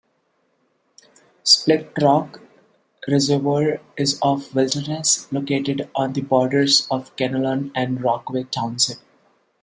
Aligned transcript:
Splitrock 1.45 2.41
Reservoir 3.07 3.81
is 3.95 4.17
of 4.23 4.55
wilderness, 4.55 5.31
located 5.31 5.87
on 5.93 6.13
the 6.13 6.21
borders 6.21 6.87
of 6.89 7.15
Kinnelon 7.15 7.69
and 7.75 8.03
Rockaway 8.03 8.45
Township. 8.45 8.97